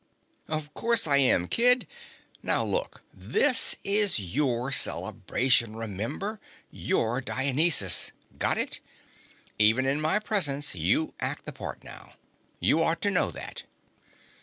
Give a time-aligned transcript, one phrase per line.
[0.47, 1.85] "Of course I am, kid.
[2.41, 6.39] Now, look: this is your celebration, remember?
[6.71, 8.11] You're Dionysus.
[8.39, 8.79] Got it?
[9.59, 12.13] Even in my presence, you act the part now.
[12.59, 13.61] You ought to know that."